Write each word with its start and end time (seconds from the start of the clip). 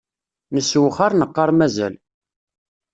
Nessewxar 0.53 1.11
neqqar 1.15 1.49
mazal. 1.57 1.95